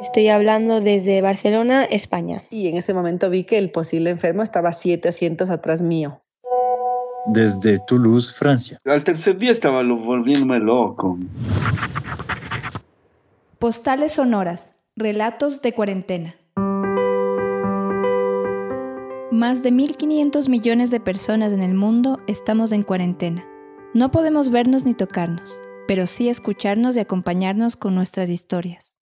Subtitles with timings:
[0.00, 2.42] Estoy hablando desde Barcelona, España.
[2.50, 6.22] Y en ese momento vi que el posible enfermo estaba siete asientos atrás mío.
[7.26, 8.78] Desde Toulouse, Francia.
[8.86, 11.18] Al tercer día estaba volviéndome loco.
[13.58, 16.34] Postales sonoras, relatos de cuarentena.
[19.30, 23.44] Más de 1.500 millones de personas en el mundo estamos en cuarentena.
[23.92, 25.56] No podemos vernos ni tocarnos,
[25.90, 28.94] pero sí escucharnos y acompañarnos con nuestras historias.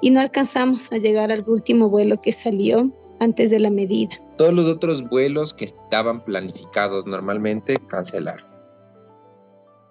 [0.00, 4.16] y no alcanzamos a llegar al último vuelo que salió antes de la medida.
[4.38, 8.46] Todos los otros vuelos que estaban planificados normalmente cancelaron.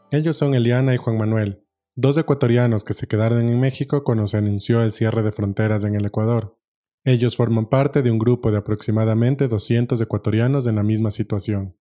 [0.09, 4.38] Ellos son Eliana y Juan Manuel, dos ecuatorianos que se quedaron en México cuando se
[4.38, 6.57] anunció el cierre de fronteras en el Ecuador.
[7.04, 11.76] Ellos forman parte de un grupo de aproximadamente 200 ecuatorianos en la misma situación.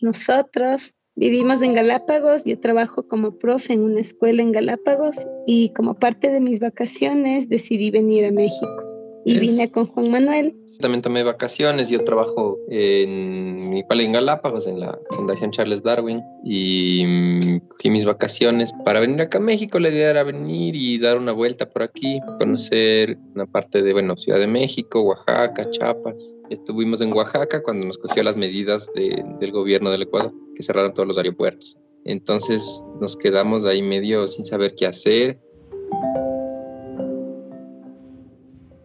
[0.00, 5.94] Nosotros Vivimos en Galápagos, yo trabajo como profe en una escuela en Galápagos y como
[5.94, 8.84] parte de mis vacaciones decidí venir a México
[9.24, 10.54] y vine con Juan Manuel.
[10.80, 17.04] También tomé vacaciones, yo trabajo en, igual en Galápagos, en la Fundación Charles Darwin, y
[17.04, 19.78] mm, cogí mis vacaciones para venir acá a México.
[19.80, 24.16] La idea era venir y dar una vuelta por aquí, conocer una parte de, bueno,
[24.16, 26.34] Ciudad de México, Oaxaca, Chiapas.
[26.50, 31.08] Estuvimos en Oaxaca cuando nos cogió las medidas del gobierno del Ecuador, que cerraron todos
[31.08, 31.76] los aeropuertos.
[32.04, 35.38] Entonces nos quedamos ahí medio sin saber qué hacer.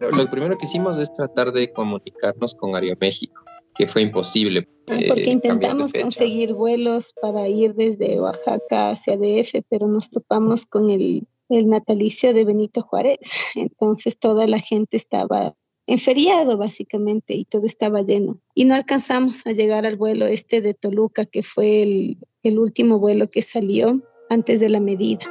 [0.00, 4.68] Lo primero que hicimos es tratar de comunicarnos con Aeroméxico, que fue imposible.
[4.86, 10.90] Porque eh, intentamos conseguir vuelos para ir desde Oaxaca hacia DF, pero nos topamos con
[10.90, 13.18] el, el natalicio de Benito Juárez.
[13.54, 15.54] Entonces toda la gente estaba
[15.86, 18.38] en feriado básicamente y todo estaba lleno.
[18.54, 22.98] Y no alcanzamos a llegar al vuelo este de Toluca, que fue el, el último
[22.98, 25.26] vuelo que salió antes de la medida.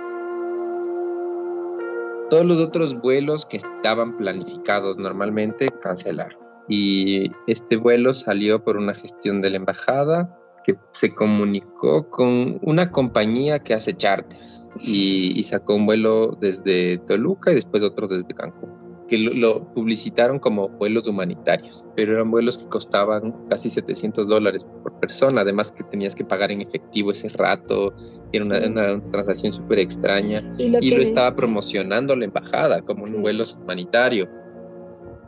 [2.33, 6.39] Todos los otros vuelos que estaban planificados normalmente cancelaron.
[6.67, 12.89] Y este vuelo salió por una gestión de la embajada que se comunicó con una
[12.89, 18.33] compañía que hace charters y, y sacó un vuelo desde Toluca y después otro desde
[18.33, 24.65] Cancún que lo, publicitaron como vuelos humanitarios, pero eran vuelos que costaban casi 700 dólares
[25.03, 27.93] persona, además que tenías que pagar en efectivo ese rato,
[28.31, 34.29] era una, transacción súper extraña, y, lo, estaba promocionando la embajada como un vuelo humanitario.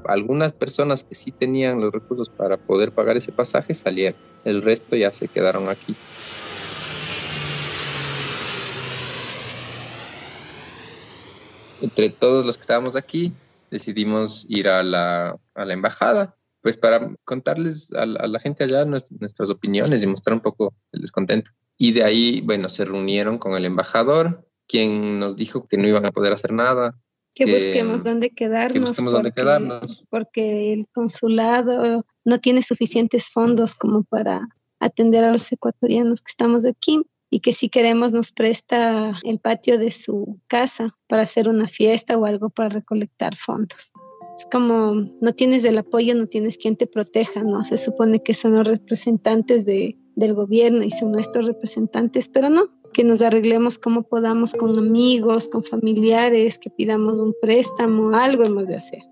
[0.06, 4.96] Algunas personas que sí tenían los recursos para poder pagar ese pasaje salieron, el resto
[4.96, 5.94] ya se quedaron aquí.
[11.82, 13.34] Entre todos los que estábamos aquí,
[13.70, 19.52] decidimos ir a la, a la embajada, pues para contarles a, la gente allá nuestras
[19.52, 21.52] opiniones y mostrar un poco el descontento.
[21.78, 26.08] Y de ahí, bueno, se reunieron con el embajador, quien nos dijo que no iban
[26.08, 27.00] a poder hacer nada.
[27.36, 28.98] Que, busquemos dónde quedarnos.
[28.98, 30.06] dónde quedarnos.
[30.10, 34.50] Porque el consulado no tiene suficientes fondos como para
[34.80, 37.00] atender a los ecuatorianos que estamos aquí
[37.30, 42.18] y que si queremos nos presta el patio de su casa para hacer una fiesta
[42.18, 43.94] o algo para recolectar fondos.
[44.36, 47.64] Es como no tienes el apoyo, no tienes quien te proteja, ¿no?
[47.64, 52.68] Se supone que son los representantes de, del gobierno y son nuestros representantes, pero no,
[52.92, 58.68] que nos arreglemos como podamos con amigos, con familiares, que pidamos un préstamo, algo hemos
[58.68, 59.04] de hacer.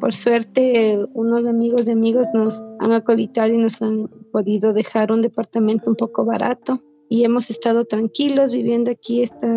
[0.00, 5.20] Por suerte, unos amigos de amigos nos han acolitado y nos han podido dejar un
[5.20, 9.48] departamento un poco barato y hemos estado tranquilos viviendo aquí esta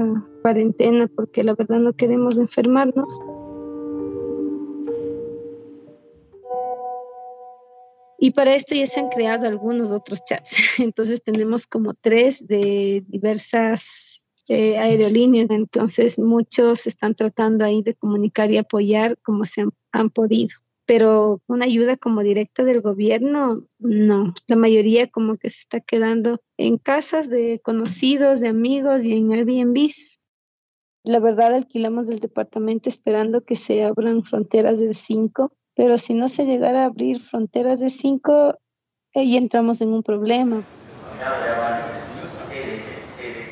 [0.42, 3.20] cuarentena porque la verdad no queremos enfermarnos.
[8.24, 10.56] Y para esto ya se han creado algunos otros chats.
[10.80, 15.50] Entonces tenemos como tres de diversas eh, aerolíneas.
[15.50, 20.52] Entonces muchos están tratando ahí de comunicar y apoyar como se han podido
[20.91, 24.34] pero una ayuda como directa del gobierno, no.
[24.47, 29.32] La mayoría como que se está quedando en casas de conocidos, de amigos y en
[29.32, 29.88] Airbnb.
[31.05, 36.28] La verdad alquilamos el departamento esperando que se abran fronteras de cinco, pero si no
[36.28, 38.59] se llegara a abrir fronteras de cinco,
[39.16, 40.61] ahí entramos en un problema.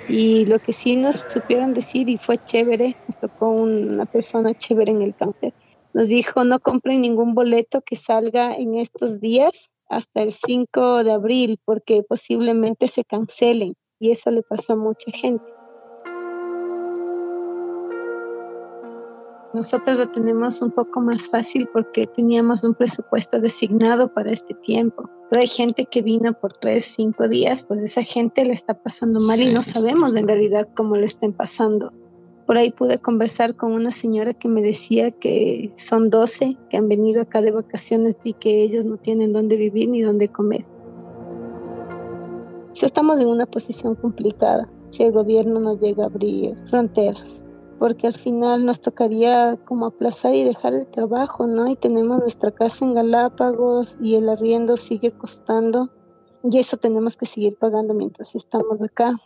[0.10, 4.92] Y lo que sí nos supieron decir y fue chévere, nos tocó una persona chévere
[4.92, 5.54] en el counter,
[5.94, 11.12] nos dijo no compren ningún boleto que salga en estos días hasta el 5 de
[11.12, 15.44] abril porque posiblemente se cancelen y eso le pasó a mucha gente.
[19.52, 25.10] Nosotros lo tenemos un poco más fácil porque teníamos un presupuesto designado para este tiempo.
[25.30, 29.20] Pero hay gente que vino por tres, cinco días, pues esa gente le está pasando
[29.20, 31.92] mal y no sabemos en realidad cómo le estén pasando.
[32.50, 36.90] Por ahí pude conversar con una señora que me decía que son 12 que han
[36.90, 40.66] venido acá de vacaciones y que ellos no tienen dónde vivir ni dónde comer.
[42.82, 47.44] estamos en una posición complicada si el gobierno nos llega a abrir fronteras
[47.78, 51.68] porque al final nos tocaría como aplazar y dejar el trabajo, ¿no?
[51.68, 55.92] Y tenemos nuestra casa en Galápagos y el arriendo sigue costando
[56.44, 59.20] y eso tenemos que seguir pagando mientras estamos acá.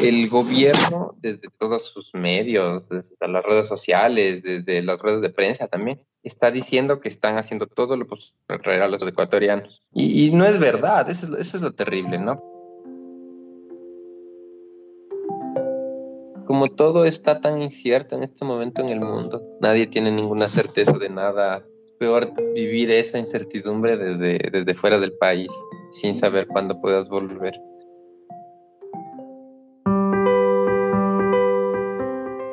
[0.00, 5.68] El gobierno, desde todos sus medios, desde las redes sociales, desde las redes de prensa
[5.68, 9.80] también, está diciendo que están haciendo todo lo posible para traer a los ecuatorianos.
[9.92, 12.42] Y, no es verdad, eso es, eso es lo terrible, ¿no?
[16.46, 20.92] como todo está tan incierto en este momento en el mundo, nadie tiene ninguna certeza
[20.92, 21.62] de nada.
[21.98, 25.50] Peor vivir esa incertidumbre desde, desde fuera del país,
[25.90, 27.54] sin saber cuándo puedas volver.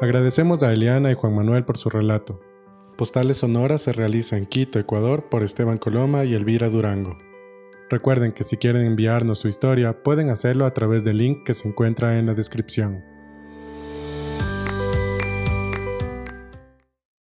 [0.04, 2.42] Agradecemos a Eliana y Juan Manuel por su relato.
[2.98, 7.18] Postales Sonoras se realiza en Quito, Ecuador, por Esteban Coloma y Elvira Durango.
[7.90, 11.70] Recuerden que si quieren enviarnos su historia, pueden hacerlo a través del link que se
[11.70, 13.13] encuentra en la descripción.